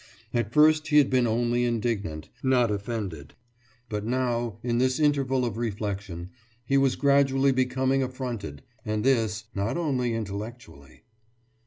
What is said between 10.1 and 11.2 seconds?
intellectually.